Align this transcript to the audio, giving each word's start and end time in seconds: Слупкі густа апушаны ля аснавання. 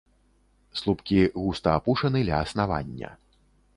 Слупкі 0.79 1.19
густа 1.43 1.75
апушаны 1.81 2.19
ля 2.31 2.41
аснавання. 2.47 3.09